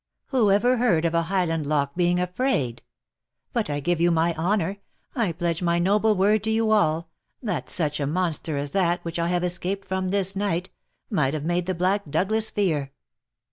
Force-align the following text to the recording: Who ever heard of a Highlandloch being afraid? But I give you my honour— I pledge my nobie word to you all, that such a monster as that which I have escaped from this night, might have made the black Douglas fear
Who 0.29 0.49
ever 0.49 0.77
heard 0.77 1.05
of 1.05 1.13
a 1.13 1.25
Highlandloch 1.25 1.93
being 1.95 2.19
afraid? 2.19 2.81
But 3.53 3.69
I 3.69 3.79
give 3.79 4.01
you 4.01 4.09
my 4.09 4.33
honour— 4.33 4.77
I 5.15 5.31
pledge 5.31 5.61
my 5.61 5.77
nobie 5.79 6.17
word 6.17 6.43
to 6.45 6.49
you 6.49 6.71
all, 6.71 7.11
that 7.43 7.69
such 7.69 7.99
a 7.99 8.07
monster 8.07 8.57
as 8.57 8.71
that 8.71 9.05
which 9.05 9.19
I 9.19 9.27
have 9.27 9.43
escaped 9.43 9.87
from 9.87 10.09
this 10.09 10.35
night, 10.35 10.71
might 11.11 11.35
have 11.35 11.45
made 11.45 11.67
the 11.67 11.75
black 11.75 12.09
Douglas 12.09 12.49
fear 12.49 12.93